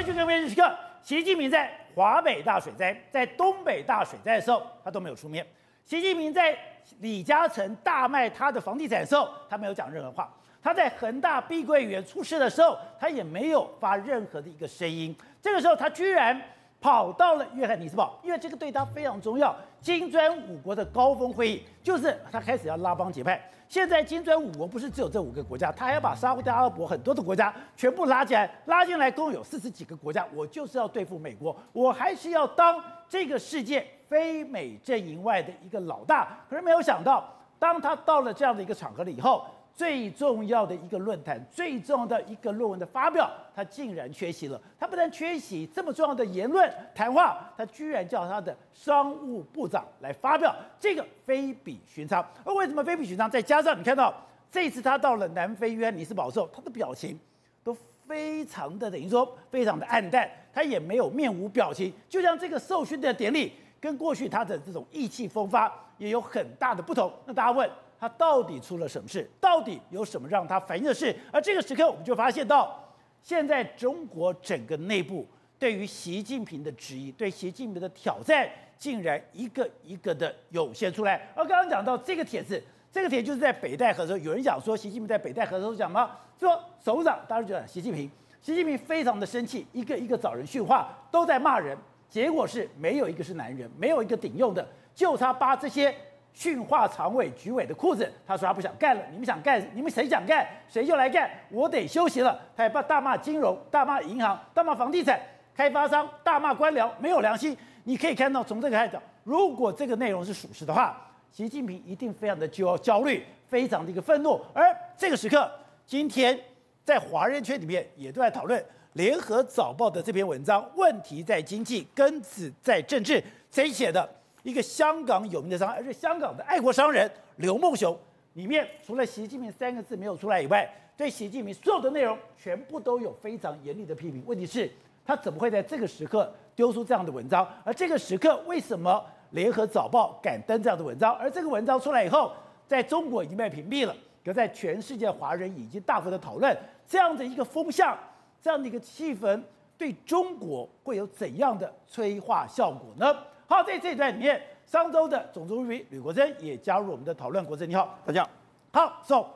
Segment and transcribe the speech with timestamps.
[0.00, 5.44] 在这个关键时刻，习近平在华北大水灾、在东北大水灾的时候，他都没有出面；
[5.84, 6.56] 习近平在
[7.00, 10.24] 李嘉诚大卖他的房地产的时候，他没有讲任何话；
[10.62, 15.14] 他在恒大碧桂园出事的时候，他也没有发任何的一个声音。
[15.42, 16.40] 这个时候，他居然。
[16.80, 19.54] 跑到了约翰尼斯堡，因为这个对他非常重要。
[19.80, 23.40] 金砖五国的高峰会议，就是他开始要拉帮结派。
[23.68, 30.26] 现在金砖五国不是只有这五个国家，他还要把沙乌地阿拉伯很多的国家全部拉进来，拉进来共有四十几个国家。
[30.34, 36.38] 我就是要对付美国，我还是要当这个世界非美阵营外的一个老大。
[36.48, 39.44] 可是没有想到，当他到了这样的一个场合了以后。
[39.74, 44.60] 最重要的一个论坛，最重要的一个论文的发表，他竟然缺席了。
[44.78, 52.22] 他不但缺席这么重要的言论谈话，他居然叫他的商务部长来发表，这个非比寻常。
[52.44, 53.30] 而为什么非比寻常？
[53.30, 54.14] 再加上你看到
[54.50, 57.18] 这次他到了南非约翰尼斯堡的时候，他的表情
[57.64, 57.74] 都
[58.06, 67.10] 非常的等于说非常的黯淡，他也没有面无表情，就像这个授勋的典礼，跟过去他的这种意气风发也有很大的不同。
[67.24, 67.70] 那大家问？
[68.00, 69.28] 他到底出了什么事？
[69.38, 71.14] 到底有什么让他烦的事？
[71.30, 72.82] 而这个时刻，我们就发现到，
[73.22, 78.48] 现在中国整个内部对于习近平的质疑、对习近平的挑战，
[78.78, 81.28] 竟然一个一个的涌现出来。
[81.34, 86.16] 而刚刚讲到这个帖子，这个帖就是在北戴河的时候，有人讲说习近平在北戴河的时候讲吗？
[86.38, 91.76] 说首长当然觉得习近平，习近平非常的生气，一个一个找人训话，都在骂人，
[92.08, 95.94] 结果是没有一个是男人，没有一个顶用的，就差扒这些。
[96.32, 99.02] 训话常委、局委的裤子，他说他不想干了。
[99.10, 101.30] 你们想干，你们谁想干，谁就来干。
[101.50, 102.40] 我得休息了。
[102.56, 105.20] 他还大骂金融、大骂银行、大骂房地产
[105.54, 107.56] 开发商、大骂官僚，没有良心。
[107.84, 110.96] 你可以看到，从这个开始讲，如果这个内容是属实的话，
[111.32, 114.40] 习近平一定非常的焦焦虑，非常的一个愤怒。
[114.54, 114.64] 而
[114.96, 115.50] 这个时刻，
[115.86, 116.38] 今天
[116.84, 118.60] 在华人圈里面也都在讨论
[118.94, 124.08] 《联合早报》的这篇文章，问题在经济，根子在政治，谁写的？
[124.42, 127.96] 一个香港有名的商，而且香港的爱国商人刘梦熊，
[128.34, 134.22] 里面除了习近平三个字没有出来以外，对习近平所有的内容全部都有非常严厉的批评。
[134.26, 134.70] 问题是，
[135.04, 137.46] 他怎么会在这个时刻丢出这样的文章？
[137.64, 141.14] 而这个时刻，为什么联合早报敢登这样的文章？
[141.14, 142.32] 而这个文章出来以后，
[142.66, 146.56] 在中国已经被屏蔽了，可在全世界华人已经大幅的讨论
[146.86, 147.98] 这样的一个风向，
[148.42, 149.42] 这样的一个气氛，
[149.78, 153.16] 对中国会有怎样的催化效果呢？
[153.50, 157.44] 好，在这一段里面，商周的总主笔吕国珍也加入我们的讨论。
[157.44, 158.86] 国珍你好，大家好。
[158.86, 159.26] 好，so,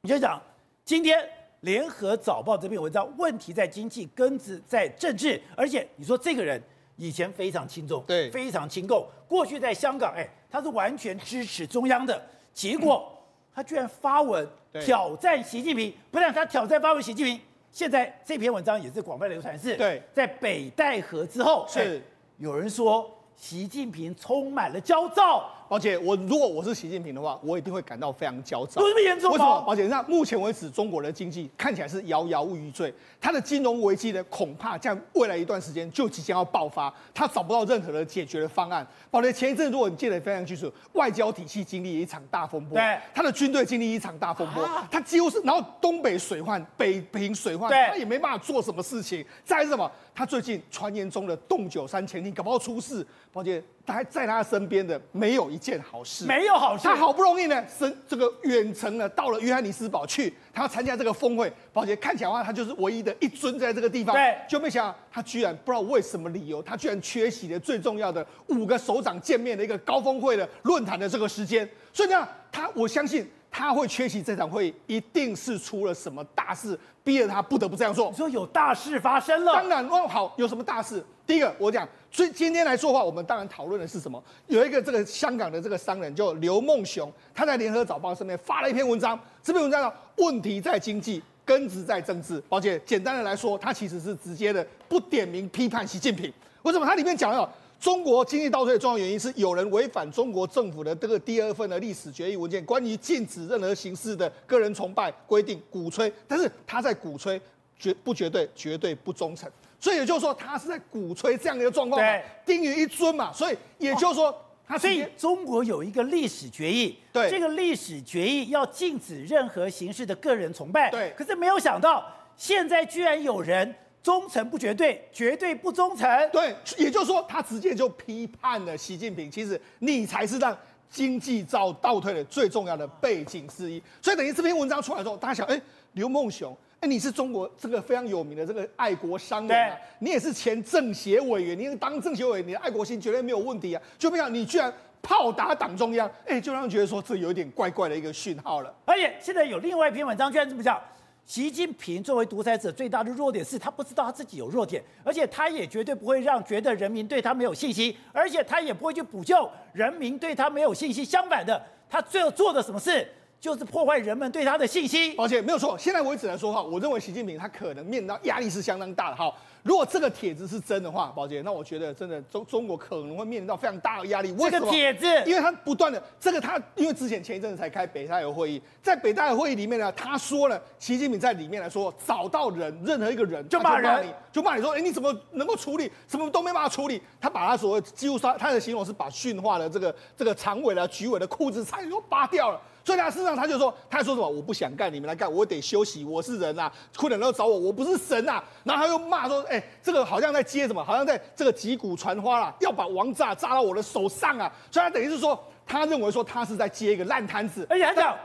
[0.00, 0.40] 你就讲
[0.86, 1.22] 今天
[1.60, 5.38] 联合早报这篇文章，问题在经济，根子在政治。
[5.54, 6.58] 而且你说这个人
[6.96, 9.06] 以前非常亲中，对，非常亲共。
[9.28, 12.18] 过去在香港，哎，他是完全支持中央的。
[12.54, 13.06] 结果
[13.54, 14.48] 他居然发文
[14.80, 17.38] 挑战习近平，不但他挑战发文习近平，
[17.70, 19.58] 现在这篇文章也是广泛流传。
[19.58, 22.02] 是，对，在北戴河之后是。
[22.40, 25.52] 有人说习近平充满了焦躁。
[25.70, 28.80] 而且我如果我是习近平的话，我一定会感到非常焦躁。
[28.82, 29.32] 有这么严重吗？
[29.32, 29.64] 为什么？
[29.68, 38.84] 而且那目前为止，中国的经济看起来是摇摇欲坠，它的金融危机呢，恐怕在未来一段时间就即将要爆发，它找不到任何的解决的方案。
[39.12, 49.24] 宝姐前一阵如果你记得非常清楚，外交体系经历一场大风波，对，他的军队经历一场大风波，他、啊、几乎是，然后东北水患、北平水患，他也没办法做什么事情。
[49.44, 49.88] 再是什么？
[50.12, 53.62] 他最近传言中的洞九山潜艇搞不好出事，宝杰。
[53.90, 56.84] 还在他身边的没有一件好事，没有好事。
[56.84, 61.52] 他好不容易呢，身这个远程呢，到了约翰尼斯堡去，他要参加这个峰会。
[61.72, 64.14] 宝杰看起来的话，他就是唯一的一尊在这个地方。
[64.14, 71.68] 对，就没想到他居然不知道为什么理由，他居然缺席了最重要的五个首长见面的一个高峰会的论坛的这个时间。
[71.92, 78.10] 所以呢，他我相信他会缺席这场会议，一定是出了什么大事，逼得他不得不这样做。
[78.10, 79.52] 你说有大事发生了？
[79.52, 81.04] 当然哦，好，有什么大事？
[81.26, 81.88] 第一个，我讲。
[82.12, 84.22] 所以今天来说话，我们当然讨论的是什么？
[84.48, 89.18] 有一个这个香港的这个商人叫刘梦熊，他在联合早报上面发了一篇文章。
[89.42, 92.42] 这篇文章呢，问题在经济，根子在政治。
[92.48, 96.32] 而且简单的来说，他其实是直接的不点名批判习近平。
[96.62, 96.84] 为什么？
[96.84, 97.48] 他里面讲了
[97.78, 106.12] 中国经济倒退的重要原因是有人违反中国政府的这个第二份的历史决议文件，关于禁止任何形式的个人崇拜规定，鼓吹。
[106.26, 107.40] 但是他在鼓吹，
[107.78, 109.48] 绝不绝对，绝对不忠诚。
[109.80, 113.32] 所以也就是说，他是在鼓吹这样的一个状况嘛，定于一尊嘛。
[113.32, 114.36] 所以也就是说，
[114.68, 121.14] 他所以中国有一个历史决议，对这个历史决议要禁止任何形式的个人崇拜，对。
[121.16, 122.06] 可是没有想到，
[122.36, 126.54] 现在居然有人忠诚不绝对，绝对不忠诚，对。
[126.76, 129.30] 也就是说，他直接就批判了习近平。
[129.30, 130.54] 其实你才是让
[130.90, 133.82] 经济遭倒退的最重要的背景之一。
[134.02, 135.58] 所以等于这篇文章出来之后，大家想，哎，
[135.94, 136.54] 刘梦熊。
[136.80, 144.72] 哎，你是中国这个非常有名的这个爱国商人啊，你也是前政协委员，你当政协委员，你的爱国心绝对没有问题啊，就没想你居然
[145.02, 148.74] 炮打党中央，哎，就让人觉得说这有点怪怪的一个讯号了。
[148.86, 150.80] 而且现在有另外一篇文章，居然这么讲。
[151.26, 161.04] 习近平作为独裁者，最大的弱点是他不知道他自己有弱点，而且他也绝对不会让觉得人民对他没有信心，而且他也不会去补救人民对他没有信心。
[161.04, 163.06] 相反的，他最后做的什么事，
[163.40, 165.14] 就是破坏人们对他的信心。
[165.16, 169.32] 而且没有错，现在为止来说哈，我认为习近平他可能面临到压力是相当大的哈。
[169.62, 174.32] 如果这个帖子是真的话，宝姐，那我觉得真的中中国可能会面临到非常大的压力。
[174.32, 174.60] 为什么？
[174.60, 185.92] 这个帖子，因为他不断的这个他，因为之前前一阵子才开北戴河会议，在北戴河会议里面呢，他说了，习近平在里面来说，找到人任何一个人就骂人，就骂你，就骂你说，哎，你怎么能够处理？
[186.08, 187.02] 什么都没办法处理。
[187.20, 192.58] 他把他所谓几乎他他的形容是把驯化的这个这个常委的局委的裤子差点都扒掉了。
[192.84, 194.28] 所以他事实上他就说，他还说什么？
[194.28, 198.42] 我不想干，你们来干，我得休息，我是人啊，困难都找我，我不是神啊。
[198.64, 200.82] 然后他又骂说，哎，这个好像在接什么？
[200.82, 204.50] 好像在这个击鼓传花啦，要把王炸炸到我的手上啊。
[204.70, 208.16] 所以他等于是说，他认为说他是在接一个烂摊子，而且他讲，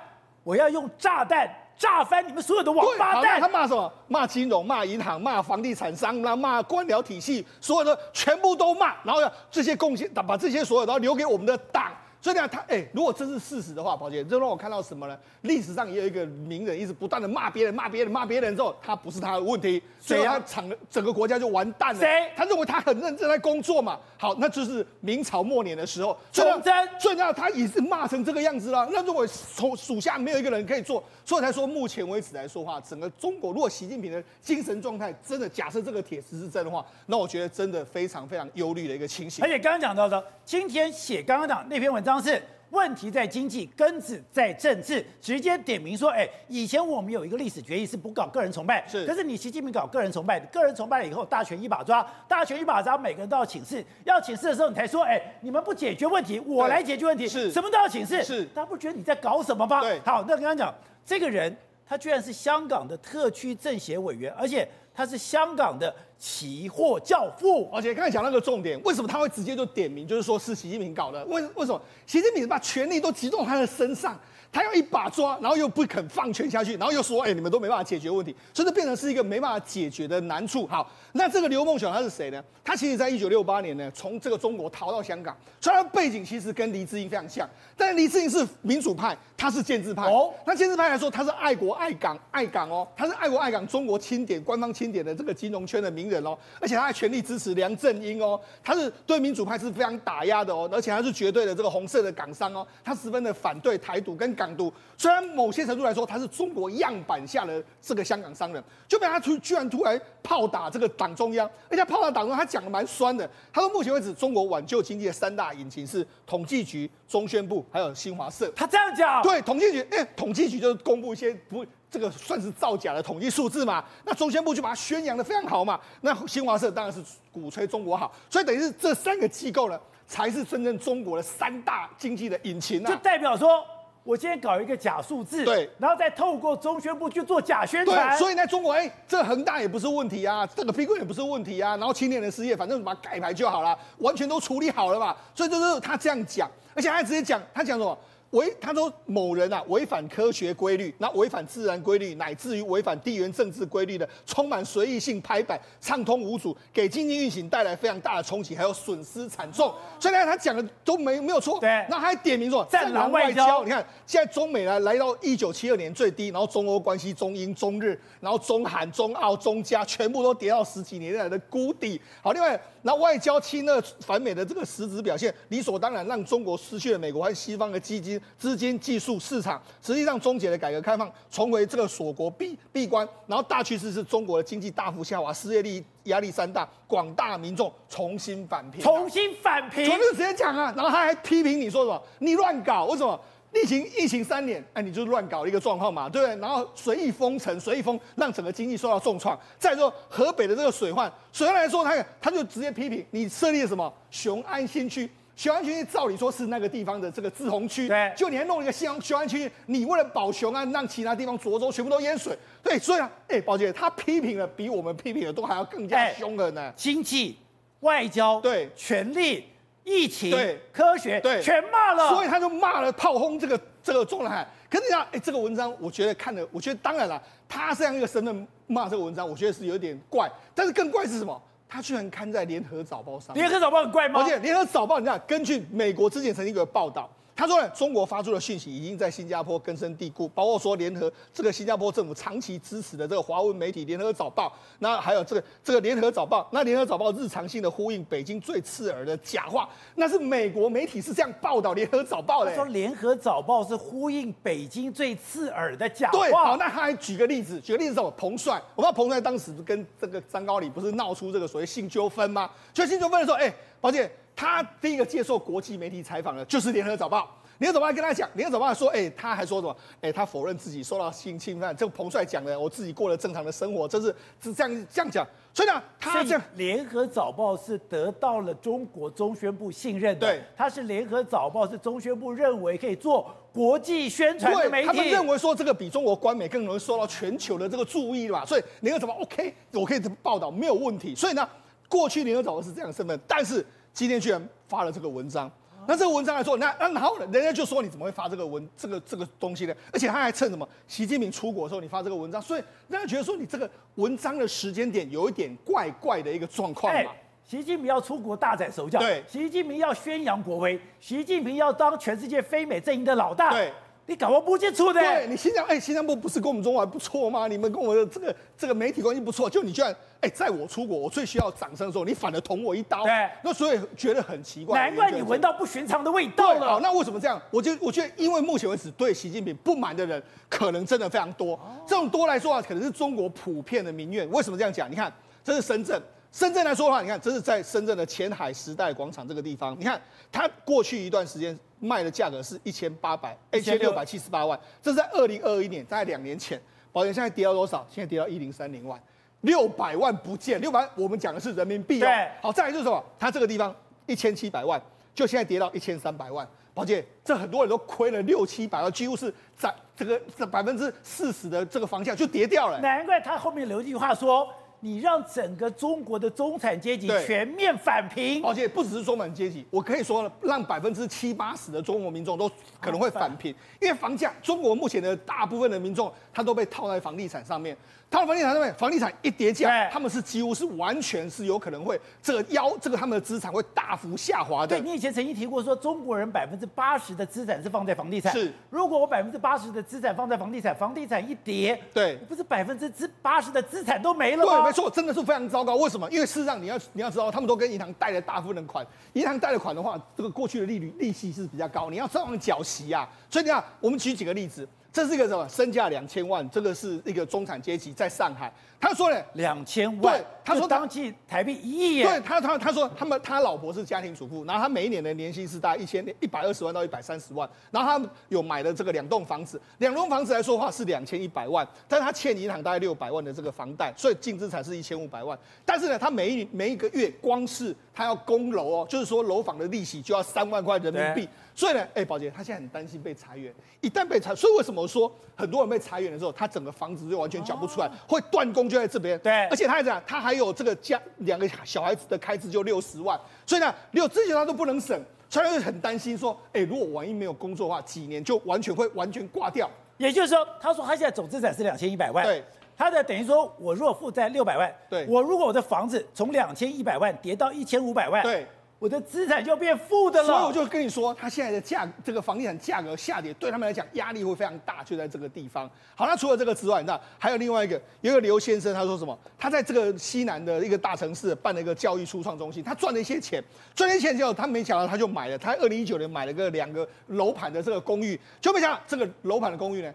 [0.44, 3.42] 我要用炸弹炸翻你们所有的王八蛋。
[3.42, 3.92] 他骂什么？
[4.08, 8.96] 骂金融，骂银行，骂房地产商，那骂官僚体系，所有的全部都骂。
[9.04, 11.92] 然后呢，这些贡献，把这些所有都留给我们的党。
[12.26, 15.16] 所以呢，他哎，如果这是事实的话，宝姐，这让我看到什么呢？
[15.42, 22.00] 历史上也有一个名人，一直不断的骂别人，骂别人，骂别人之后，他不是他的问题，所以他整整个国家就完蛋了。
[22.00, 22.32] 谁？
[22.36, 24.00] 他认为他很认真在工作嘛。
[24.18, 26.74] 好，那就是明朝末年的时候，崇祯。
[27.00, 28.90] 所以呢，他也是骂成这个样子了。
[28.92, 39.46] 那如果从属下没有一个人可以做，所以才说目前为止来说话，整个中国，如果习近平的精神状态真的假设这个帖子是真的话，那我觉得真的非常非常忧虑的一个情形。
[39.46, 42.42] 而且刚刚讲到的，今天写刚刚讲那篇文章是。
[42.72, 59.80] 问题在经济，根子在政治，直接点名说，哎，以前我们有一个历史决议是不搞个人崇拜，是，可是你习近平搞个人崇拜，个人崇拜了以后，大权一把抓，大权一把抓，每个人都要请示，要请示的时候，你才说，哎，你们不解决问题，我来解决问题，是，什么都要请示，是，大家不觉得你在搞什么吗？
[59.80, 60.74] 对，好，那刚刚讲
[61.06, 61.56] 这个人，
[61.88, 64.68] 他居然是香港的特区政协委员，而且。
[64.98, 71.24] 他是香港的期货教父，而且刚才讲那个重点，为什么他会直接就点名，就是说是习近平搞的？
[71.26, 74.20] 为为什么习近平把权力都集中他的身上？
[74.56, 82.42] 他要一把抓，然后又不肯放权下去，然后又说：“哎，你们都没办法解决问题，所以这变成是一个没办法解决的难处。”好，那这个刘梦熊他是谁呢？
[82.64, 90.04] 他其实在一九六八年呢，从这个中国逃到香港，虽然背景其实跟黎智英非常像，但是黎智英是民主派，他是建制派。
[90.04, 104.45] 哦，那建制派来说，他是爱国爱港爱港哦，他是爱国爱港中国钦点官方钦点的这个金融圈的名人哦，而且他还全力支持梁振英哦，他是对民主派是非常打压的哦，而且他是绝对的这个红色的港商哦，他十分的反对台独跟港。
[104.46, 113.30] 港独虽然某些程度来说，他是中国样板下的这个香港商人，就被他突居然突然炮打这个党中央，而且炮打党中央，他讲的蛮酸的。
[113.52, 118.50] 他说，目前为止，中国挽救经济的三大引擎是统计局、中宣部还有新华社。
[118.56, 119.22] 他这样讲？
[119.22, 123.84] 对，统计局，哎、欸，统计局就是公布一些不这个算是造假的统计数字嘛。
[124.06, 125.80] 那中宣部就把它宣扬的非常好嘛。
[126.02, 132.90] 那新华社当然是鼓吹中国好，所以等于是这三个机构呢，才是真正中国的三大经济的引擎啊。
[132.90, 133.64] 就代表说。
[134.06, 147.98] 我今天搞一个假数字，对，然后再透过中宣部去做假宣传，对，所以在中国，哎，这恒大也不是问题啊，这个碧桂园也不是问题啊，然后青年人失业，反正把它盖牌就好了，完全都处理好了嘛，所以就是他这样讲，而且他还直接讲，他讲什么？
[148.36, 159.74] 违他说某人啊违反科学规律，那违反自然规律，乃至于违反地缘政治规律的，充满随意性拍板，畅通无阻，给经济运行带来非常大的冲击，还有损失惨重。
[160.00, 161.60] 所以呢，他讲的都没没有错。
[161.60, 163.64] 对，那他还点名说战狼外交。
[163.64, 172.02] 你看，现在中美呢来到一九七二年最低，然后中欧关系、中英、中日，然后中韩、中澳、中加，全部都跌到十几年来的谷底。
[172.22, 172.60] 好，另外。
[172.88, 179.62] 那外交亲俄反美的这个实质表现，理所当然让中国失去了美国和西方的基金、资金、技术市场。
[179.82, 188.82] 实际上，终结了改革开放，重回这个锁国闭闭关，然后大趋势是中国的经济大幅下滑，失业率压力山大，广大民众重新返贫。
[188.82, 192.02] 重新返贫，从这直接讲啊，然后他还批评你说什么？
[192.20, 193.20] 你乱搞，为什么？
[193.54, 196.36] 疫情疫情三年，哎，你就乱搞一个状况嘛，对不对？
[196.42, 199.40] 然后随意封城，随意封，让整个经济受到重创。
[199.58, 216.74] 再说河北的这个水患，水患来说，他他就直接批评你设立了什么雄安新区，雄安新区照理说是那个地方的这个自洪区，对，就你还弄一个雄雄安区，你为了保雄安，让其他地方涿州全部都淹水，对，所以啊，哎，宝姐他批评的比我们批评的都还要更加凶狠呢。
[216.76, 217.38] 经济、
[217.82, 219.46] 外交、对，权力。
[219.88, 224.48] 疫情、对科学，对，全骂了，所以他就骂了炮轰这个这个中南海。
[224.68, 230.28] 可是你看，哎，这个文章我觉得看了，我觉得当然了，他这样一个身份骂这个文章，我觉得是有点怪。
[230.56, 231.40] 但是更怪是什么？
[231.68, 233.36] 他居然刊在联合早报上。
[233.36, 234.22] 联合早报很怪吗？
[234.22, 237.10] 而且联合早报，你知道，根据美国之前曾经有个报道。
[237.36, 252.52] 他说呢，中国发出的讯息已经在新加坡根深蒂固，包括说联合这个新加坡政府长期支持的这个华文媒体联合早报，那还有这个这个联合早报，那联合早报日常性的呼应北京最刺耳的假话，那是美国媒体是这样报道联合早报的。
[252.52, 256.18] 他说联合早报是呼应北京最刺耳的假话。
[256.18, 258.10] 对，好，那他还举个例子，举个例子是什么？
[258.12, 262.50] 彭帅，我不知道彭帅当时跟这个张高丽不是闹出这个所谓性纠纷吗？
[262.74, 263.54] 所以性纠纷的时候，哎，
[263.86, 264.10] 宝姐。
[264.36, 267.20] 他第一个接受国际媒体采访的，就是《联合早报》。
[267.60, 269.78] 《联合早报》跟他讲，《联合早报》说，哎，他还说什么？
[270.02, 271.74] 哎，他否认自己受到性侵犯。
[271.78, 275.26] 这个彭帅讲的，我自己过了正常的生活，这是是这样这样讲。
[275.54, 280.28] 所以呢，他这样，《联合早报》是得到了中国中宣部信任的。
[280.28, 284.88] 对，他是《联合早报》是中宣部认为可以做国际宣传的媒体。
[284.88, 288.46] 他们认为说这个比中国官媒更容易受到全球的这个注意嘛？
[288.46, 291.16] 所以《联合早报》OK，我可以这么报道没有问题。
[291.16, 291.48] 所以呢，
[291.88, 293.66] 过去《联合早报》是这样的身份，但是。
[293.96, 295.50] 今天居然发了这个文章，
[295.88, 299.74] 那这个文章来说，那那然后人家就说你怎么会发这个文这个这个东西呢？
[299.94, 300.68] 而且他还趁什么？
[300.86, 307.12] 习近平出国的时候你发这个文章，所以人家觉得说你这个文章的时间点有一点怪怪的一个状况嘛。
[307.46, 313.72] 习近平要出国大展手脚，对，习近平要宣扬国威，习近平要当全世界非美阵营的老大，对。
[314.08, 317.48] 你搞我不接触的，对你新疆哎，新加坡不是跟我们中国还不错吗？
[317.48, 324.80] 你们跟我的这个这个媒体关系不错，就你居然哎，在我出国我最需要掌声的时候，你反而捅我一刀，对，那所以觉得很奇怪。
[324.80, 326.68] 难怪你闻到不寻常的味道了。
[326.68, 327.42] 好，那为什么这样？
[327.50, 334.30] 我就我觉得，因为目前为止对习近平不满的人可能真的非常多，这种多来说啊，可能是中国普遍的民怨。
[334.30, 334.90] 为什么这样讲？
[334.90, 335.12] 你看，
[335.44, 336.00] 这是深圳。
[336.32, 339.74] 深圳来说的话，你看，这是在深圳的前海时代广场这个地方。
[339.80, 346.60] 你看，它过去一段时间卖的价格是一千八百一千六百七十八万，这是在二零二一年，大概两年前。
[346.92, 347.86] 保险现在跌到多少？
[347.90, 349.00] 现在跌到一零三零万，
[349.42, 352.06] 六百万不见，六百万我们讲的是人民币哦。
[352.06, 352.28] 对。
[352.42, 353.04] 好，再来就是什么？
[353.20, 353.76] 它这个地方
[354.06, 354.82] 一千七百万，
[355.14, 356.48] 就现在跌到一千三百万。
[356.74, 362.80] 宝姐，这很多人都亏了六七百万，几乎是在这个这百分之四十的这个方向就跌掉了。
[362.80, 364.48] 难怪他后面留一句话说。
[364.86, 372.48] 你让整个中国的中产阶级全面返贫，而且不只是中产阶级，我可以说了让百分之七八十的中国民众都
[372.80, 373.36] 可能会返。
[373.36, 373.52] 贫，
[373.82, 377.76] 因为房价，中国目前的大部分的民众他都被套在房地产上面。
[378.10, 384.68] 他们房地产上面，房地产一跌价，他们是几乎是完全是有可能会这个腰，这个他们的资产会大幅下滑的。
[384.68, 388.32] 对，你以前曾经提过说，中国人百分之八十的资产是放在房地产。
[388.32, 394.62] 是，如果我百分之八十的资产放在房地产，房地产一跌，对，不是百分之之八十的资产都没了吗？
[394.62, 395.76] 对，没错，真的是非常糟糕。
[395.76, 396.10] 为什么？
[396.10, 403.10] 因为事实上你要你要知道，他们都跟银行贷了大部分的款，银行贷的款的话，这个过去的利率利息是比较高，你要照样缴息啊。
[403.30, 404.66] 所以你看，我们举几个例子。
[404.96, 405.46] 这是一个什么？
[405.50, 408.50] 身价两千万，这个是一个中产阶级，在上海。
[408.80, 412.04] 他说了，两千万，对，他说当季台币一亿。
[412.04, 425.38] 对他，他他说他们他老婆是家庭主妇，然后他每一年的年薪是大概一千一百二十万到一百三十万，然后他有买了这个两栋房子，两栋房子来说的话是两千一百万，但是他欠银行大概六百万的这个房贷，所以净资产是一千五百万。
[425.66, 431.28] 但是呢，他每一每一个月光是他要供楼哦，就是说楼房的利息就要三万块人民币。
[431.58, 433.54] 所以呢，哎，宝杰，他现在很担心被裁员。
[433.80, 439.18] 一旦被裁，所以为什么说很多人被裁员的时候，他整个房子就完全缴不出来，会断供就在这边。
[439.20, 445.00] 对，而且他还讲，他还有这个家两个小孩子的开支就六十万，所以呢，六这些他都不能省，
[445.30, 449.70] 所以他就很担心说，哎，如果万一没有工作的话，几年就完全会完全挂掉。
[449.98, 452.44] 也就是说，他说他现在总资产是两千一百万，对，
[452.78, 458.46] 他的等于说，我如果负债六百万，对，我如果我的房子从两千一百万跌到一千五百万，对。
[458.78, 465.70] 我的资产就变负的了，所以我就跟你说，他现在的价，这个房地产价格下跌，对他们来讲压力会非常大，就在这个地方。
[465.96, 469.18] 好，那除了这个之外，那还有另外一个，有一个刘先生，他说什么？
[469.40, 473.42] 他在这个西南的一个大城市办了一个教育初创中心，他赚了一些钱，
[473.74, 479.94] 赚了一些钱之后，他没想到他就买了，他二零一九年买了个两个楼盘的这个公寓，就没想到这个楼盘的公寓呢，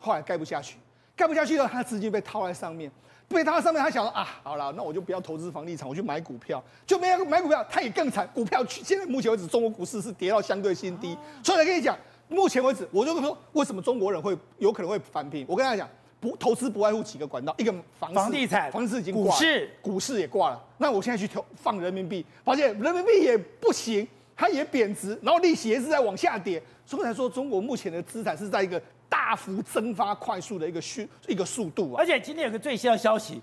[0.00, 0.76] 后来盖不下去，
[1.14, 2.90] 盖不下去了，他资金被套在上面。
[3.32, 8.28] 被他上面，他想说啊，好了，那我就不要投资房地产，我去买股票，就没有买股票，他也更惨。
[8.34, 11.16] 股票去现在目前为止，中国股市是跌到相对新低。
[11.42, 11.96] 所以我跟你讲，
[12.28, 15.44] 目前为止，我就说为什么中国人会有可能会返贫？
[15.48, 15.88] 我跟他讲，
[16.20, 20.62] 不投资不外乎几个管道，一个房房地产，房子已经挂了，股市股市也挂了。
[20.78, 26.62] 那我现在去投放人民币，发现人民币也不行，它也贬值，然后利息也是在往下跌。
[26.84, 28.80] 所以才说中国目前的资产是在一个。
[29.12, 31.96] 大幅增发快速的一个速一个速度啊！
[31.98, 33.42] 而且今天有个最新的消息，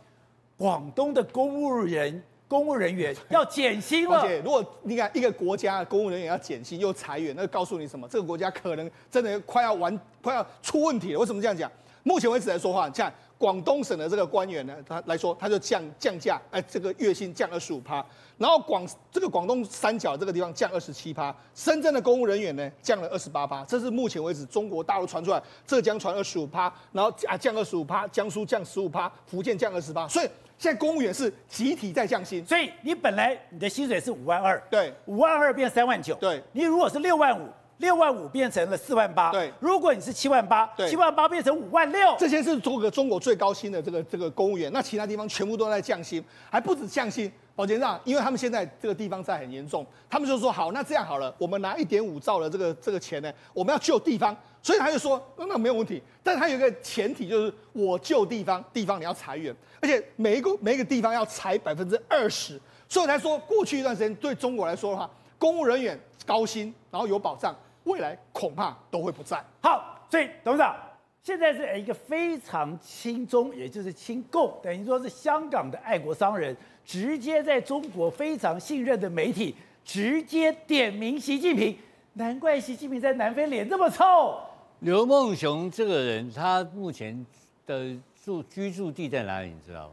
[0.58, 4.20] 广东的公务人公务人员要减薪了。
[4.20, 8.08] 而且，如果你看一个国家公务人员要减薪又裁员，那告诉你什么？
[8.08, 11.20] 这个国家可能真的快要完，快要出问题了。
[11.20, 11.72] 为什么这样讲？
[12.02, 18.04] 目前为止来说话，像广东省的这个官员呢，他来说他就降降价，哎，这个月薪降二十五趴。
[18.40, 32.44] 然后广这个广东三角这个地方降二十七趴，深圳的公务人员呢降了二十八趴，这是目前为止中国大陆传出来，浙江传二十五趴，然后啊降二十五趴，江苏降十五趴，福建降二十八，所以现在公务员是集体在降薪。
[32.46, 37.48] 所以你本来你的薪水是五万二，对，五万二变三万九，对，你如果是六万五。
[37.80, 39.50] 六万五变成了四万八，对。
[39.58, 47.32] 如果你是七万八，七万八变成五万六，这些是中国中国最高薪的这个这个公务员，那其他地方全部都在降薪，还不止降薪。
[47.60, 67.54] 宝杰长，因为他们现在这个地方债很严重，他们就说好，那这样好了，我们拿一点五兆的这个这个钱呢，我们要救地方，所以他就说那那没有问题，但是他有一个前提就是我救地方，地方你要裁员，而且每一个每一个地方要裁百分之二十，所以才说过去一段时间对中国来说的话，公务人员高薪，然后有保障。
[67.84, 69.44] 未来恐怕都会不在。
[69.60, 70.78] 好，所以董事长
[71.22, 76.56] 现在是一个非常亲中，也就是亲共，等于说是香港的爱国商人，
[76.90, 79.56] 直接在中国非常信任的媒体
[79.86, 81.78] 直接点名习近平。
[82.14, 84.40] 难怪习近平在南非脸这么臭。
[84.80, 87.24] 刘梦熊这个人，他目前
[87.68, 89.50] 的住居住地在哪里？
[89.50, 89.92] 你知道吗？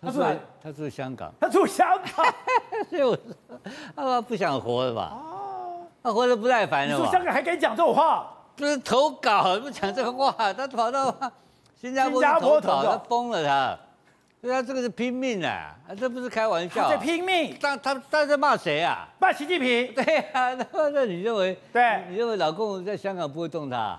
[0.00, 1.32] 他住他住香港。
[1.40, 2.26] 他住香港，
[2.90, 3.56] 所以我说
[3.94, 5.22] 他不想活了吧？
[6.02, 6.98] 他活得不耐烦了。
[6.98, 7.04] 吧？
[7.06, 8.28] 住香港还敢讲这种话？
[8.56, 11.14] 不是投稿，不讲这个话，他跑到
[11.80, 13.78] 新加坡投稿，他疯了他。
[14.42, 16.90] 对他，这个是拼命啊，这不是开玩笑。
[16.90, 17.56] 在拼命。
[17.60, 19.08] 他他他在骂谁啊？
[19.20, 19.94] 骂习近平。
[19.94, 21.56] 对啊， 那那你认为？
[21.72, 22.02] 对。
[22.10, 23.96] 你认为老共在香港不会动他？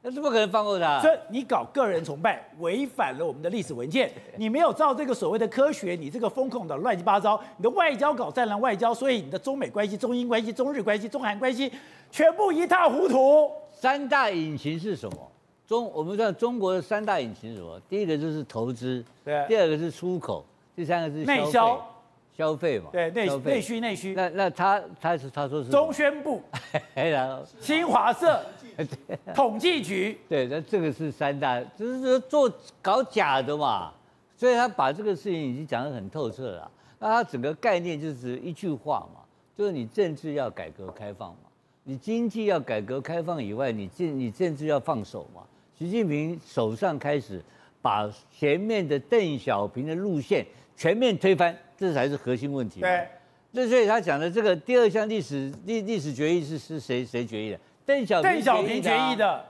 [0.00, 1.00] 那是不可能放过他。
[1.00, 4.08] 所以你搞个人崇拜，违反了我们的历史文件。
[4.36, 7.42] 你没有照这个所谓的科学，你这个风控的乱七八糟。
[7.56, 11.72] 你的外交搞战狼外交，所以你的中美关系、中英关系、中日关系、中韩关系，
[12.12, 13.50] 全部一塌糊涂。
[13.72, 15.32] 三大引擎是什么？
[15.66, 17.80] 中我们知道中国的三大引擎是什么？
[17.88, 19.44] 第一个就是投资，对。
[19.48, 20.44] 第二个是出口，
[20.76, 21.90] 第三个是内销。
[22.36, 24.12] 消费嘛，对内内需内需。
[24.12, 26.42] 那那他他是他说是中宣部，
[26.92, 28.44] 然后新华社，
[29.32, 30.18] 统计局。
[30.28, 33.92] 对，那这个是三大，就是说做搞假的嘛。
[34.36, 36.68] 所以他把这个事情已经讲得很透彻了。
[36.98, 39.20] 那他整个概念就是一句话嘛，
[39.56, 41.48] 就是你政治要改革开放嘛，
[41.84, 45.42] 你经济要改革开放以外，你政你政治要放手嘛。
[45.78, 47.42] 习近平手上开始
[47.82, 51.56] 把前面的邓小平的路线全面推翻。
[51.76, 52.80] 这才是核心问题。
[52.80, 53.08] 对，
[53.50, 57.58] 那所以他讲的这个第二项历史历历史决议是是谁谁决议的？
[57.84, 59.44] 邓小平邓小平决议的。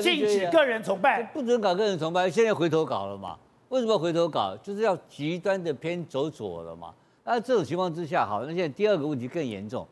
[0.00, 2.30] 禁止个人崇拜，不准搞个人崇拜。
[2.30, 3.36] 现在回头搞了嘛？
[3.68, 4.56] 为什么回头搞？
[4.62, 6.94] 就是要极端的偏走左了嘛？
[7.24, 9.86] 那这种情况之下，好，那现在第二个问题更严重。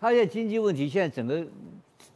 [0.00, 1.46] 他现在经济问题现在整个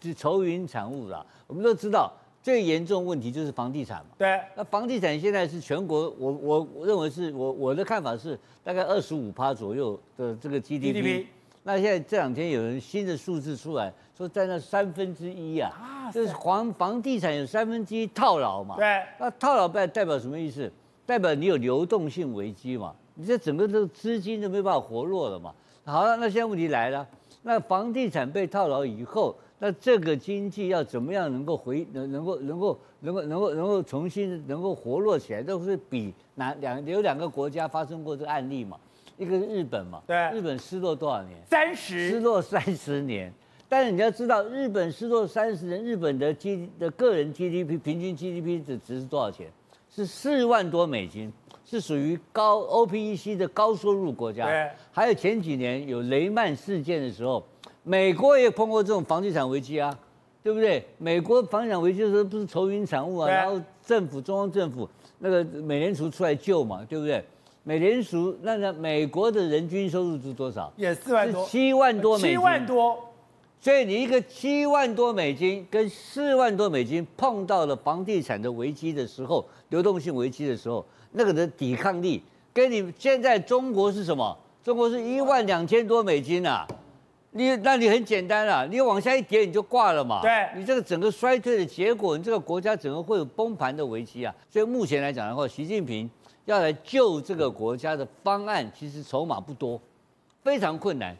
[0.02, 1.24] 是愁云惨雾了。
[1.46, 2.10] 我们都知道。
[2.42, 4.06] 最严重问题就是房地产嘛。
[4.16, 4.40] 对。
[4.54, 10.92] 那房地产现在是全国，我我我认为是我我的看法是大概二十五趴左右的这个 GDP。
[10.92, 11.26] GDP。
[11.62, 18.76] 那现在这两天有人新的数字出来，说在那三分之一啊，啊就是房房地产有三分之一套牢嘛。
[18.76, 19.02] 对。
[19.18, 20.72] 那套牢代代表什么意思？
[21.04, 22.94] 代表你有流动性危机嘛？
[23.14, 25.52] 你这整个这个资金都没办法活络了嘛？
[25.84, 27.06] 好了，那现在问题来了，
[27.42, 29.36] 那房地产被套牢以后。
[29.62, 38.78] 那这个经济要怎么样能够回能能够能够能够能够能够重新能够活络起来，都是比哪两有两个国家发生过这个案例嘛？
[39.18, 41.36] 一个是日本嘛，对，日本失落多少年？
[41.46, 43.30] 三十，失落三十年。
[43.68, 49.52] 但是你要知道，日本失落三十年，日本的 G 的个人 GDP 平均 GDP 的值是多少钱？
[49.90, 51.30] 是四万多美金，
[51.66, 54.46] 是属于高 OPEC 的高收入国家。
[54.46, 57.44] 对，还有前几年有雷曼事件的时候。
[57.82, 59.96] 美国也碰过这种房地产危机啊，
[60.42, 60.84] 对不对？
[60.98, 64.88] 美国房地产危机的时候不是愁云惨雾啊，然后政府中央政府
[65.18, 67.24] 那个美联储出来救嘛，对不对？
[67.62, 70.72] 美联储那那美国的人均收入是多少？
[70.76, 72.30] 也四万多，七万多美金。
[72.30, 72.98] 七万多，
[73.60, 84.36] 所以你一个七万多美金跟四万多美金碰到了房地产的危机的时候，流动性危机的时候，那个的抵抗力跟你现在中国是什么？
[84.64, 86.66] 中国是一万两千多美金啊。
[87.32, 90.20] 你那你很简单了，你往下一跌你就挂了嘛。
[90.20, 94.34] 对，你这个整个衰退的结果，你这个国家整个会有崩盘的危机啊。
[94.50, 96.10] 所以目前来讲的话，习近平
[96.44, 99.80] 要来救这个国家的方案，其实筹码不多，
[100.42, 101.16] 非常困难，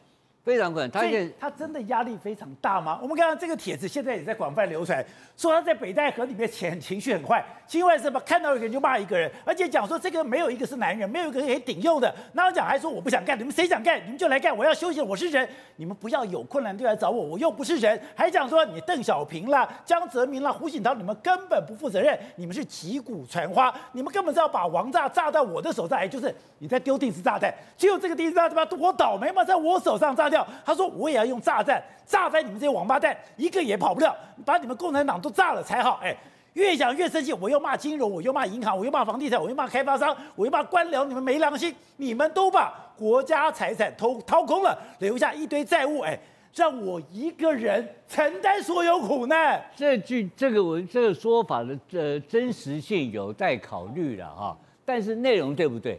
[0.51, 0.91] 非常困难。
[0.91, 2.99] 他他真的压力非常大吗？
[3.01, 5.05] 我们看到这个帖子现在也在广泛流传，
[5.37, 8.21] 说他在北戴河里面情情绪很坏，境外是吧？
[8.27, 12.13] 看到一个人就骂一个人，而且讲说这个没有一个是男人，没有一个可以顶用的。
[12.33, 14.05] 然后讲还说我不想干，你们谁想干？
[14.05, 18.01] 你们就来干，我要休息，我是人，你们不要有困难就来找我，我又不是人。
[18.17, 30.40] 还讲说你邓小平啦、江泽民啦、胡锦涛，你们根本不负责任，你们是击鼓传花，你们根本是要把王炸炸到我的手上，也就是你在丢定时炸弹，只有这个定时炸弹吧，我倒霉嘛，在我手上炸掉。
[30.65, 36.01] 他说我也要用炸弹炸翻你们这些王八蛋，一个也跑不了，把你们共产党都炸了才好。
[36.03, 36.17] 哎，
[36.55, 46.19] 越讲越生气，我又骂金融，我又骂银行，我又骂房地产，我又骂开发商，我又骂官僚，你们没良心，你们都把国家财产偷掏空了，留下一堆债务，哎。
[46.53, 49.63] 让我一个人承担所有苦难。
[49.77, 55.97] 这句这个文这个说法的呃真实性有待考虑了哈，但是内容对不对？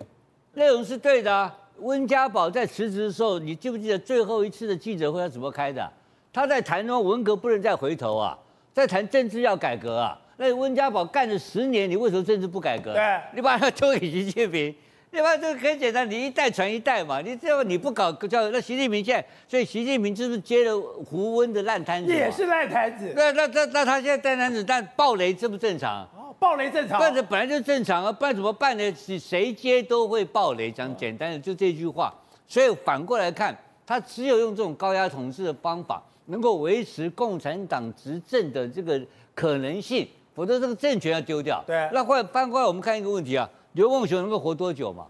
[0.54, 1.50] 内容是对的。
[1.82, 5.92] 温家宝在辞职的时候，你记不记得最后一次的记者会他怎么开的？
[6.32, 8.38] 他在谈说文革不能再回头啊，
[8.74, 10.18] 在谈政治要改革啊。
[10.38, 12.94] 那温家宝干了十年，你为什么政治不改革？
[12.94, 14.74] 对，你把他丢给习近平。
[15.12, 17.20] 另外，这个很简单，你一代传一代嘛。
[17.20, 23.12] 你这样你不搞叫那习近平现在，所以习近平就是接了胡温的烂摊子，也是烂摊子。
[23.16, 26.08] 那那那那他现在烂摊子，但暴雷正不正常？
[26.32, 26.98] 哦，爆雷正常。
[27.00, 28.94] 但是本来就正常啊，不然怎么办呢？
[29.20, 32.14] 谁接都会爆雷，讲简单的就这句话。
[32.48, 39.02] 所以反过来看，他只有用这种高压统治的方法，能够维持共产党执政的这个
[39.36, 41.64] 可能性，否则这个政权要丢掉。
[41.68, 41.90] 对。
[41.92, 43.50] 那后来翻过来，我们看一个问题啊。
[43.74, 45.06] 刘梦熊能够活多久嘛？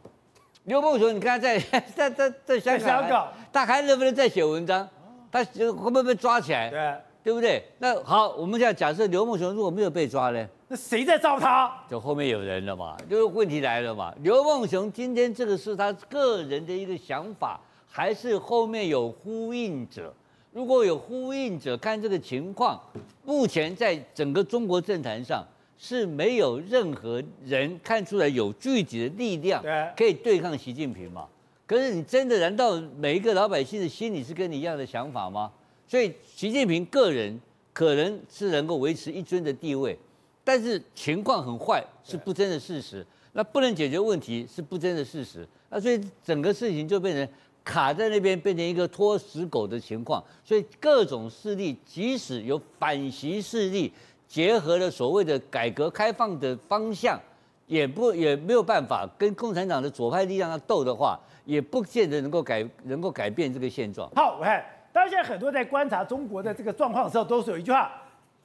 [0.66, 1.58] 刘梦熊，你看在
[1.96, 4.88] 在在在香港，香港他还能不能再写文章？
[5.32, 6.70] 他会不会被抓起来？
[6.70, 7.64] 对，对不对？
[7.80, 10.48] 那好，我们现在假设刘梦熊如果没有被抓呢？
[10.72, 11.70] 那谁在罩他？
[11.90, 12.96] 就后面有人了嘛？
[13.10, 14.16] 就是问题来了嘛？
[14.24, 20.14] 刘梦熊今天这个是他个人的一个想法，还是后面有呼应者？
[20.54, 22.80] 如果有呼应者，看这个情况，
[23.26, 25.46] 目前在整个中国政坛上。
[25.84, 29.64] 是没有任何人看出来有具体的力量
[29.98, 31.26] 可以对抗习近平嘛？
[31.66, 35.52] 可是你真的难道每一个老百姓的心里是跟你一样的想法吗？
[35.88, 37.42] 所以习近平个人
[37.74, 39.98] 可能是能够维持一尊的地位，
[40.44, 47.28] 但是情况很坏是不争的事实，那不能解决问题是不争的事实，那所以整个事情就变成
[47.64, 50.24] 卡在那边，变成一个拖死狗的情况。
[50.44, 53.92] 所以各种势力，即使有反袭势力。
[54.28, 57.20] 结合了所谓的改革开放的方向，
[57.68, 64.10] 也不也没有办法跟共产党的左派力量要斗的话，也不见得能够改能够改变这个现状。
[64.16, 67.92] 好，我看，大家现在很多在观察中国的这个状况的时候，都是有一句话：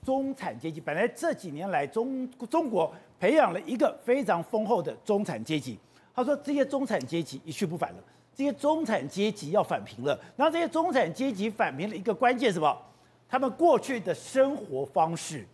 [0.06, 0.80] 中产阶级。
[0.80, 5.76] 本来这几年来中中国培养了一个非常丰厚的中产阶级。
[6.14, 7.98] 他说这些中产阶级一去不返了，
[8.32, 10.16] 这些中产阶级要返贫了。
[10.36, 12.78] 然后这些中产阶级返贫的一个关键是什么？
[13.28, 15.44] 他们过去的生活方式。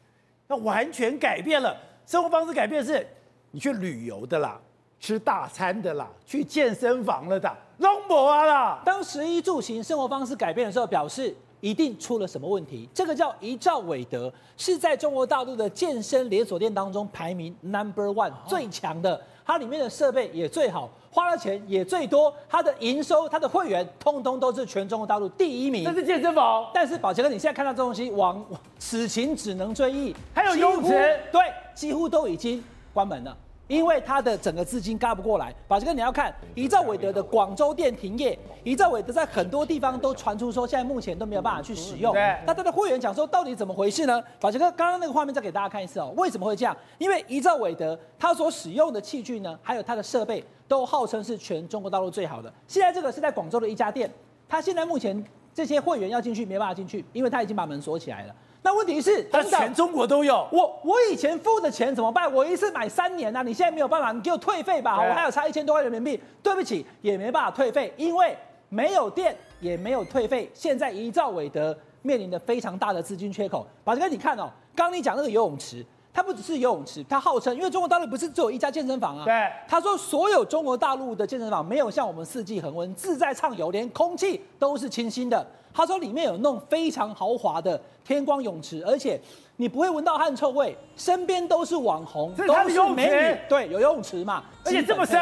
[0.48, 3.06] 那完全改变了生活方式，改变是，
[3.52, 4.60] 你去旅游的啦，
[5.00, 8.82] 吃大餐的啦，去健身房了的，拢无啊啦。
[8.84, 12.88] 当食衣住行生活方式改变的时候，表示一定出了什么问题。
[12.92, 20.90] 这个叫一兆韦德，是在中国大陆的健身连锁店当中排名 number one 最强的，它里面的设备也最好。
[21.10, 25.84] 花的钱也最多，它的营收、它的会员，通通都是全中国大陆第一名。
[25.84, 28.44] 这是健身房，但是宝杰哥，你现在看到这东西，往
[28.78, 31.42] 此情只能追忆，还有优池，对，
[31.74, 33.36] 几乎都已经关门了。
[33.72, 42.12] 因为他的整个资金嘎不过来，宝杰哥，你要看一兆韦德的广州店停业，一兆韦德在很多地方都传出说现在目前都没有办法去使用。
[42.12, 44.22] 对，那他的会员讲说到底怎么回事呢？
[44.38, 46.76] 宝杰哥，刚刚那个画面再给大家看一次哦，为什么会这样？
[46.98, 52.52] 因为一兆韦德他所使用的器具呢，还有他的设备都号称是全中国大陆最好的。
[52.68, 54.10] 现在这个是在广州的一家店，
[54.46, 58.34] 他现在目前这些会员要进去没办法进去，因为他已经把门锁起来了。
[58.64, 60.46] 那问题是，他全中国都有。
[60.52, 62.32] 我我以前付的钱怎么办？
[62.32, 64.96] 我一次买三年啊，你现在没有办法，你给我退费吧。
[64.96, 68.36] 我还有差一千多块人民币，对不起，也没办法退费，因为
[68.68, 70.48] 没有电，也没有退费。
[70.54, 73.66] 现在一兆韦德面临的非常大的资金缺口。
[73.82, 75.84] 宝杰哥，你看哦，刚刚你讲那个游泳池。
[76.14, 79.24] 它不只是游泳池，它号称，因为中国大陆不是只有一家健身房啊。
[79.24, 79.50] 对。
[79.66, 85.46] 他说，所有中国大陆的健身房没有像我们四季恒温自在畅游，连空气都是清新的。
[85.72, 89.18] 他说里面有弄非常豪华的天光泳池，而且
[89.56, 93.38] 你不会闻到汗臭味，身边都是网红，都是美女。
[93.48, 95.18] 对，有游泳池嘛，而且这么深。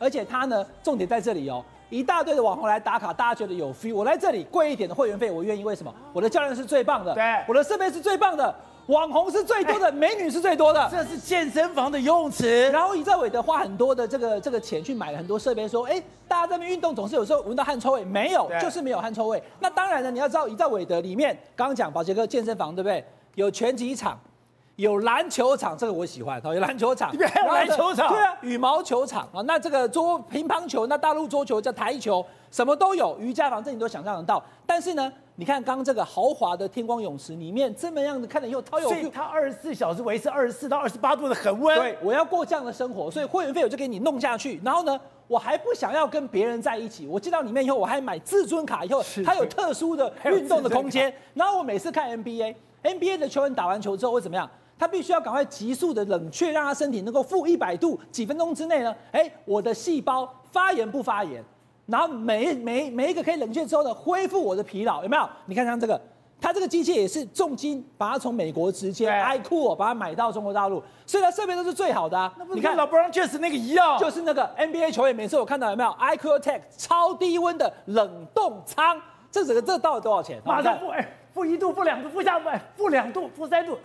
[0.00, 3.94] 而且它呢，重点在这里哦，一大堆的网红来打卡，大家觉得有 feel。
[3.94, 5.62] 我来这里贵一点的会员费，我愿意。
[5.62, 5.94] 为什么？
[6.12, 8.52] 我的教练是最棒的，对，我的设备是最棒的。
[8.86, 10.86] 网红是最多的，美女是最多的。
[10.90, 12.68] 这是健身房的游泳池。
[12.70, 19.42] 然后，乙兆伟德花很多的这个这个钱去买了很多设备，说，哎，大家在那边运动总是有时候闻到汗臭味，没有，就是没有汗臭味。
[19.60, 23.04] 那当然呢，你要知道乙兆伟德里面，刚刚讲宝杰哥健身房对不对？
[23.36, 24.18] 有拳击场。
[24.76, 26.42] 有篮球场，这个我喜欢。
[26.44, 27.14] 有篮球场，
[27.46, 33.16] 篮球场，对啊，羽毛球场啊，那这个桌乒乓球，那大陆桌球叫台球，什么都有。
[33.20, 34.42] 瑜伽房这你都想象得到。
[34.66, 41.76] 但是呢，你看刚刚这个豪华的天光泳池里面这么样子看了以后，它有，所以它二十四小时维持二十四到二十八度的恒温。
[41.76, 44.60] 对，我要过这样的生活，所以会员费我就给你弄下去。
[44.64, 51.12] 然后呢，我还不想要跟别人在一起，我进到里面以后，我还买至尊卡，以后它有特殊的运动的空间。
[51.34, 54.48] 然后我每次看 NBA，NBA 的球员打完球之后会怎么样？
[54.78, 58.94] 他必须要赶快急速的冷却，让他身体能够负一百度，几分钟之内呢？
[59.12, 61.42] 哎，我的细胞发炎不发炎？
[61.86, 65.28] 然后每每每一个可以冷却之后呢，恢复我的疲劳，有没有？
[65.46, 66.00] 你看像这个，
[66.40, 72.32] 它这个机器也是重金把它从美国直接 iQOO 把它买到中国大陆，所以它设备都是最好的啊。
[72.54, 79.00] 你看老 brown 就是那个一样，就是那个 NBA 球员，每次我看到有没有 iQOO Tech 超低温的冷冻仓？
[79.30, 80.40] 这整个这到底多少钱？
[80.44, 83.76] 马上负哎，负一度、负两度、负三度、负两度、负三度。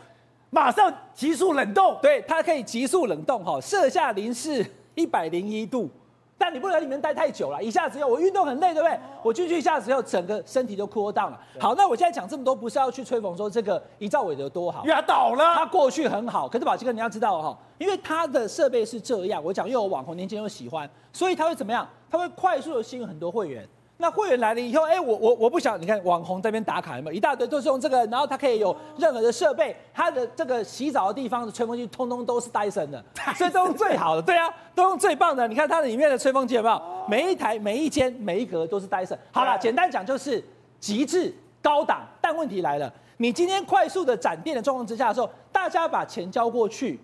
[0.51, 5.89] 马上急速冷冻，对，它可以急速冷冻哈，设下零是一百零一度，
[6.39, 8.97] 但你不能在里面待太久了，一下子又我运动很累，对不对？
[9.21, 11.39] 我进去一下子后，整个身体都 cool down 了。
[11.59, 21.85] 好，那我现在讲这么多，不是要去吹捧说这个一兆伟德多好，因为他倒了，他过去很好，可是宝基哥你要知道哈，因为他的设备是这样，我讲又有网红，年轻人又喜欢，所以他会怎么样？
[22.09, 23.67] 他会快速的吸引很多会员。
[24.01, 33.03] 那会员来了以后，哎，我我我不想，你看网红这边打卡有没有一大堆都是用这个，然后它可以有任何的设备，它的这个洗澡的地方的吹风机通通都是戴森的，
[33.35, 35.45] 所以都用最好的，对啊，都用最棒的。
[35.49, 36.81] 你看它的里面的吹风机有没有？
[37.09, 39.19] 每一台、每一间、每一格都是戴森。
[39.33, 40.41] 好了，简单讲就是
[40.79, 46.97] 极致高档，但问题来了，你今天快速的展店的状况之下的时候，大家把钱交过去。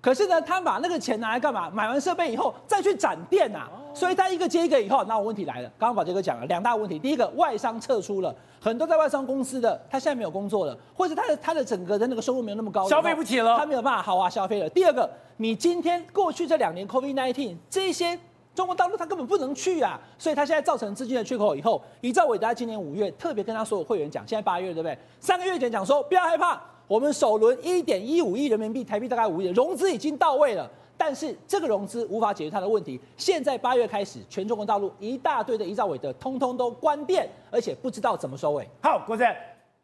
[0.00, 1.68] 可是呢，他把那个钱拿来干嘛？
[1.68, 5.68] 买完设备以后再去展店啊，所以他一个接一个以后，那我问题来了。
[5.76, 14.68] 刚刚宝杰哥讲了两大问题，第一个外商撤出了很多在外商公司的，他现在没有工作了，或者他的他的整个的那个收入没有那么高，消费不起了，他没有办法豪华消费了。
[14.70, 18.16] 第二个，你今天过去这两年 COVID-19 这些
[18.54, 24.96] 中国大陆他根本不能去啊，所以他现在造成资金的缺口以后，乙兆伟达今年五月特别跟他所有会员讲，现在八月对不对？
[25.18, 26.60] 三个月前讲说不要害怕。
[26.86, 30.66] 我们首轮一点一五亿人民币，台币大概五亿，融资已经到位了，
[30.98, 33.00] 但是这个融资无法解决它的问题。
[33.16, 38.68] 现在八月开始，全中国大陆一大堆的一兆伟的通通都关店，而且不知道怎么收尾。
[38.82, 39.26] 好，国珍，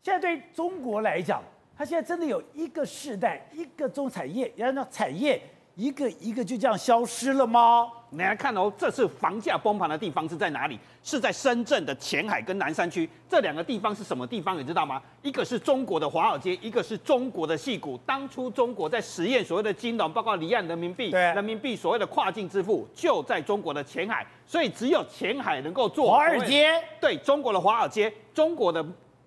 [0.03, 1.41] 现在对中国来讲，
[1.79, 5.41] 它现在真的有一个世代，一个中产业，要让产业
[5.77, 7.89] 一个一个就这样消失了吗？
[8.15, 10.79] 你来看哦，这次房价崩盘的地方是在哪里？
[11.03, 14.57] 是在深圳的前海跟南山区这两个地方是什么地方？
[14.57, 15.03] 你知道吗？
[15.23, 17.99] 一个是中国的华尔街，一个是中国的戏谷。
[18.07, 24.25] 当初中国在实验所谓的金融，包括离岸人民币，人民币所谓的跨境支付，就在中国的前海。
[24.47, 28.85] 所以只有前海能够做华尔街，对，中国的华尔街，中国的。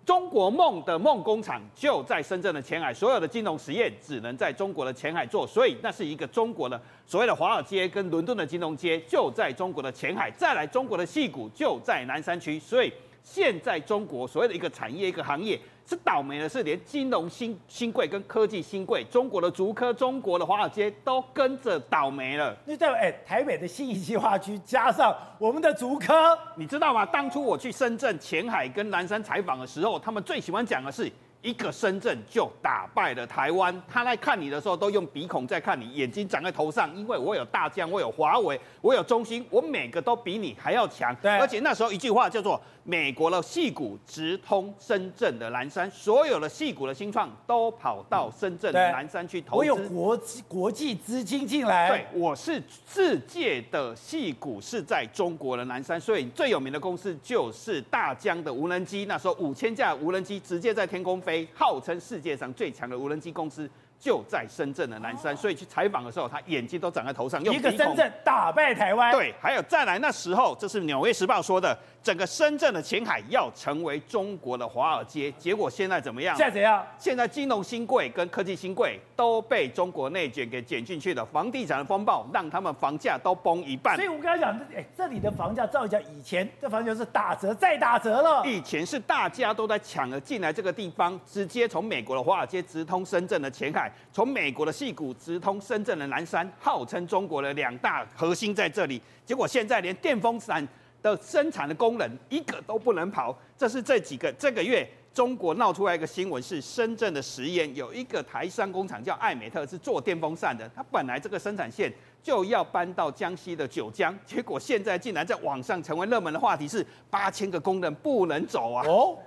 [0.08, 12.90] 中国梦的梦工厂就在深圳的前海，所有的金融实验只能在中国的前海做，所以那是一个中国的所谓的华尔街跟伦敦的金融街就在中国的前海，再来中国的戏谷就在南山区，所以
[13.22, 15.60] 现在中国所谓的一个产业一个行业。
[15.90, 22.54] 是倒霉的是，连金融新新贵跟科技新贵，中国的竹科、中国的华尔街都跟着倒霉了。
[22.66, 27.06] 那代表哎，台北的新义计划区加上我们的竹科，你知道吗？
[27.06, 31.10] 当初我去深圳前海跟南山采访的时候，他们最喜欢讲的是。
[31.42, 41.16] 一个深圳就打败了台湾，他来看你的时候都用鼻孔在看你，眼睛长在头上，因为我有大疆，我有华为，我有中兴，我每个都比你还要强。
[41.22, 49.58] 对，而且那时候一句话叫做“美国的矽谷直通深圳的南山”，所有的矽谷的新创都跑到深圳的南山去投资。
[49.58, 51.90] 我有国际国际资金进来。
[51.90, 59.06] 对，我是世界的矽谷是在中国的南山，所以最有名的公司就是大疆的无人机。
[59.06, 61.22] 那时候五千架无人机直接在天空。
[61.28, 67.44] 飞号称世界上最强的无人机公司就在深圳的南山，所以去采访的时候，他眼睛都长在头上。
[67.44, 69.12] 一个深圳打败台湾。
[69.12, 71.78] 对，还有再来那时候，这是《纽约时报》说的。
[72.04, 76.38] 整个深圳的前海要成为中国的华尔街，结果现在怎么样？
[76.38, 76.82] 现在怎样？
[76.98, 83.98] 现在金融新贵跟科技新贵都被中国内卷给卷进去了，房地产的风暴让他们房价都崩一半。
[83.98, 88.42] 所以我跟他讲，哎，这里的房价照理讲，以前这房价是打折再打折了。
[88.46, 99.02] 以前是大家都在抢着进来这个地方，直接从美国的华尔街直通深圳的前海，从美国的戏谷直通深圳的南山，号称中国的两大核心在这里。
[99.26, 100.66] 结果现在连电风扇
[101.02, 110.70] 的生产的工人一个都不能跑，这是这几个这个月中国闹出来一个新闻，是深圳的石岩，有一个台商工厂叫艾美特，是做电风扇的。
[110.76, 118.86] 它本来这个生产线就要搬到江西的九江，结果现在竟然在网上成为热门的话题，是八千个工人不能走啊！
[118.88, 119.18] 哦。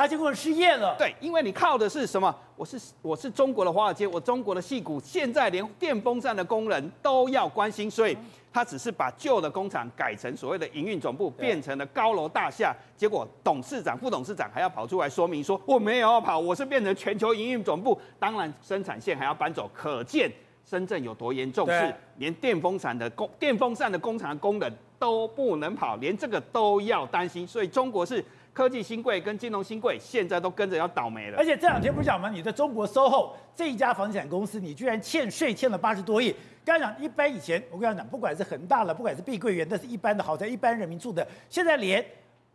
[0.00, 0.96] 八千工人失业了。
[0.96, 2.34] 对，因为你靠的是什么？
[2.56, 8.16] 我是我是中国的华尔街，我中国的矽谷，现在连电风扇的工人都要关心，所以
[8.50, 12.74] 他只是把旧的工厂改成所谓的营运总部，变成了高楼大厦。
[12.96, 18.00] 结果董事长、副董事长还要跑出来说明说，我没有要跑，我是变成全球营运总部。
[18.18, 20.32] 当然，生产线还要搬走，可见
[20.64, 27.46] 深圳有多严重，是连电风扇的工、电风扇的工厂的工人都不能跑，连这个都要担心。
[27.46, 28.24] 所以中国是。
[28.52, 32.28] 科技新贵跟金融新贵现在都跟着要倒霉了，而且这两天不是讲吗？
[32.28, 36.34] 你在中国 SOHO 这一家房地产公司，你居然欠税欠了八十多亿。
[36.64, 41.26] 刚才讲一般以前，我跟你讲，不管是恒大了，不管是碧桂园，那是一般的豪宅，一般人民住的。
[41.48, 42.04] 现在连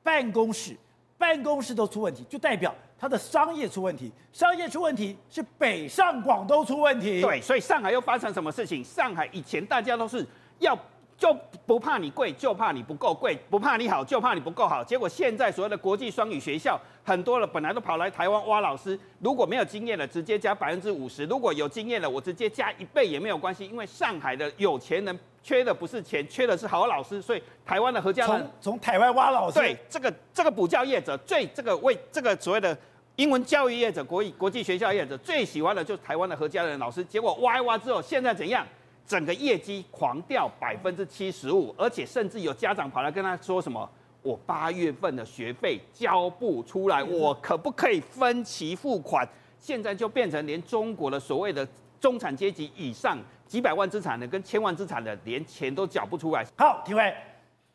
[0.04, 0.76] 办公室、
[1.18, 4.12] 办公室都出问题，就代表它的商业出问题。
[4.34, 7.22] 商业出问题是北上广都出问题。
[7.22, 8.84] 对，所以上海又发生什么事情？
[8.84, 10.26] 上海以前大家都是
[10.60, 10.78] 要。
[11.18, 11.34] 就
[11.66, 14.84] 不怕你贵，就怕你不够贵；不怕你好，就怕你不够好。
[14.84, 23.66] 结果现在所谓的国际双语学校，很多了本来都跑来台湾挖老师，如果没有经验了，直接加百分之五十；如果有经验了，我直接加一倍也没有关系。
[23.66, 27.22] 因为上海的有钱人缺的不是钱，缺的是好老师。
[27.22, 32.78] 所以台湾的何家人从从台湾挖老师，对这个这个补教业者最这个为这个所谓的
[33.16, 37.02] 英文教育业者、国国际学校业者最喜欢的就是台湾的何家人老师。
[37.06, 38.68] 结果挖一挖之后，现在怎样？
[39.06, 43.88] 整个业绩狂掉百分之七十五，而且甚至有家长跑来跟他说什么
[44.24, 49.28] ：“我八月份的学费交不出来，我可不可以分期付款？”
[49.60, 51.68] 现在就变成连中国的所谓的
[52.00, 56.46] 中产阶级以上几百万资产的跟千万资产的，连钱都缴不出来。
[56.58, 57.14] 好，廷辉，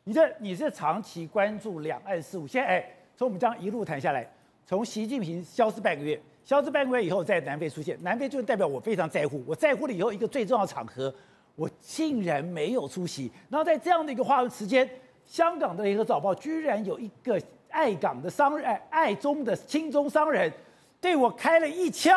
[0.03, 2.85] 你这你是长期关注两岸事务，现在哎，
[3.17, 4.29] 从我们这样一路谈下来，
[4.65, 6.21] 从习近平消失半个月。
[6.43, 9.43] 消失半个月以后，在南非出现，南非就代表我非常在乎。
[9.45, 11.13] 我在乎了以后，一个最重要的场合，
[11.55, 13.31] 我竟然没有出席。
[13.49, 14.89] 然后在这样的一个话时间，
[15.25, 20.51] 香港的联合早报居然有一个爱港的商人、爱中的亲中商人，
[20.99, 22.13] 对我开了一枪。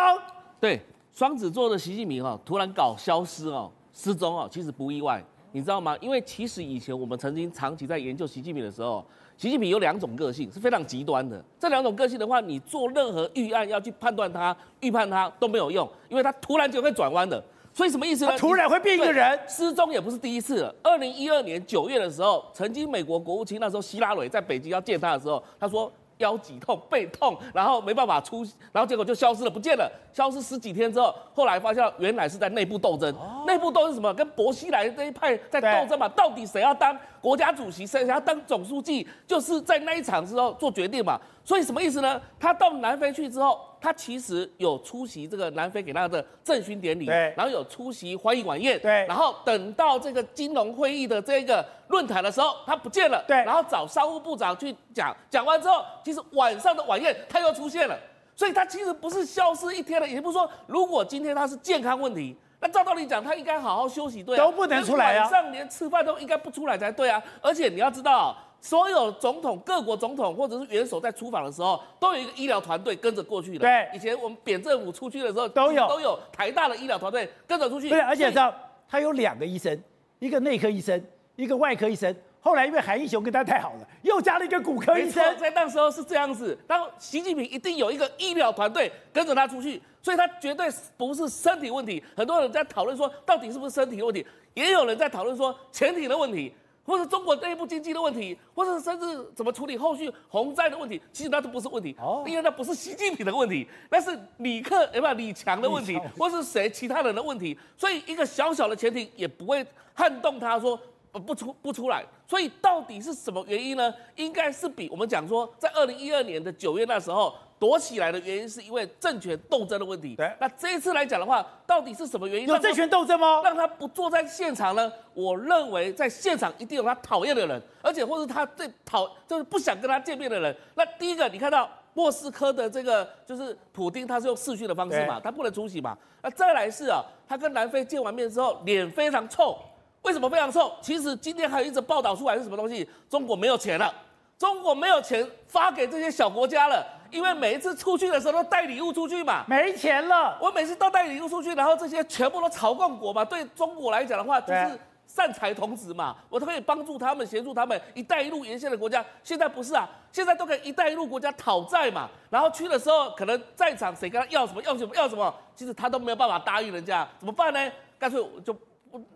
[0.59, 0.81] 对，
[1.13, 5.23] 双子座的习近平哦，突然搞消失哦，失踪哦，其实不意外，
[5.55, 5.97] 你知道吗？
[6.01, 9.05] 因为其实以前我们曾经长期在研究习近平的时候。
[9.37, 17.43] 习近平有两种个性是非常极端的，这两种个性的话，你做任何预案要去判断他、预判他都没有用，因为他突然就会转弯的。
[17.73, 18.31] 所以什么意思呢？
[18.31, 20.73] 他突然会变一个人，失踪也不是第一次了。
[20.85, 29.91] 二零一二年九月的时候，曾经美国国务卿那时候希拉蕊在北京要见他的时候，他说腰脊痛、背痛，然后没办法出，然后结果就消失了，不见了。
[30.13, 33.13] 消失十几天之后，后来发现原来是在内部斗争。
[33.47, 34.15] 内部斗争是什么？
[34.15, 36.09] 跟薄熙来这一派在斗争嘛？
[36.11, 36.97] 到底谁要当？
[37.21, 41.19] 国家主席谁要当总书记，就是在那一场之后做决定嘛。
[41.45, 42.21] 所以什么意思呢？
[42.41, 57.95] 他到南非去之后，他其实有出席这个南非给他的政勋典礼，对，然后有出席欢迎晚宴，对，然后等到这个金融会议的这个论坛的时候，他不见了，对，然后找商务部长去讲，讲完之后，其实晚上的晚宴他又出现了，
[58.35, 62.35] 所以他其实不是消失一天了，也不是说如果今天他是健康问题。
[62.61, 67.23] 那照道理讲，他应该好好休息，对啊，都不能出来啊，晚上连吃饭都应该不出来才对啊。
[67.43, 73.59] 而且你要知道，所有总统、各国总统或者是元首在出访的时候，都有一个医疗团队跟着过去的。
[73.59, 77.91] 对，以前我们扁政府出去的时候，都有都有台大的医疗团队跟着出去。
[77.91, 78.55] 对，而且知道
[78.89, 79.79] 他有两个医生，
[80.19, 80.99] 一个内科医生，
[81.37, 82.17] 一个外科医生。
[82.41, 85.23] 后来因为韩义雄跟他太好了，又加了一个骨科医生。
[85.39, 92.03] 在那时候是这样子，然后习近平一定有一个医疗团队跟着他出去，所以他绝对不是身体问题。
[92.17, 94.27] 很多人在讨论说，到底是不是身体问题？
[94.55, 101.01] 也有人在讨论说，潜艇的问题，或者中国内部经济的问题，或者甚至怎么处理后续洪灾的问题。
[101.13, 107.59] 其实那都不是问题，哦，因为那不是习近平的问题，那是李克，哎不，李强的问题，或是谁其他人的问题。
[107.77, 110.79] 所以一个小小的前提也不会撼动他说。
[111.25, 113.95] 不出不出来，所以到底是什么原因呢？
[114.17, 117.33] 应该是比我们讲说，在二零一二年的九月那时候
[117.65, 120.15] 躲起来的原因，是因为政权斗争的问题。
[120.17, 122.47] 对，那这一次来讲的话，到底是什么原因？
[122.47, 123.41] 有政权斗争吗？
[123.43, 124.93] 让他不坐在现场呢？
[125.15, 130.55] 我认为在现场一定有他讨厌的人，而且或是他最讨就是不想跟他见面的人。
[130.75, 135.97] 那第一个，你看到莫斯科的这个就是普丁，他是用视讯的方式嘛，他不能出席嘛。
[136.21, 139.57] 那再来是啊，他跟南非见完面之后，脸非常臭。
[140.03, 140.71] 为什么非常臭？
[140.83, 142.87] 其实今天还有一则报道出来是什么东西？
[143.09, 143.91] 中国没有钱了，
[144.39, 150.37] 中国没有钱发给这些小国家了，因为每一次出去的时候都带礼物出去嘛，没钱了。
[150.41, 154.77] 我每次都带礼物出去，然后这些全部都朝贡国嘛，对中国来讲的话就是
[155.07, 157.81] 善财童子嘛，我都可以帮助他们，协助他们。
[157.95, 162.11] 一带一路沿线的国家，现在不是啊，现在都可以一带一路国家讨债嘛。
[162.29, 167.73] 然后去的时候，可能在场谁跟他要什么要什么要什么，其实他都没有办法答应人家，怎么办呢？
[167.97, 168.53] 干脆就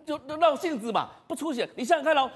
[0.07, 1.68] 就就闹性子嘛，不出血。
[1.75, 2.31] 你想想看哦，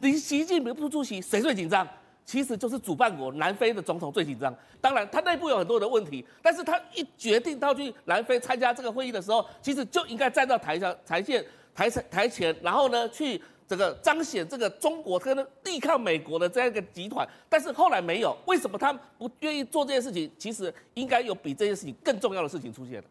[0.00, 1.86] 你习近平不出席，谁最紧张？
[2.30, 4.54] 其实就是主办国南非的总统最紧张。
[4.80, 11.44] 当然，他内部有很多的问题，但是他一决定他去南非参加这个会议的时候，其实就应该站到台上台线。
[11.72, 20.30] 台台前，然后呢，去这个彰显这个中国跟抵抗美国的这样一个集团，但是后来没有，为什么他不愿意做这件事情？
[20.36, 23.04] 其实应该有比这件事情更重要的事情出现了。